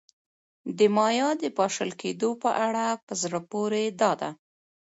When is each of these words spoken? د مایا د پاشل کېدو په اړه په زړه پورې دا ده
د 0.77 0.79
مایا 0.97 1.29
د 1.41 1.43
پاشل 1.57 1.91
کېدو 2.01 2.29
په 2.43 2.49
اړه 2.65 2.85
په 3.05 3.13
زړه 3.23 3.39
پورې 3.51 3.83
دا 4.01 4.11
ده 4.21 4.29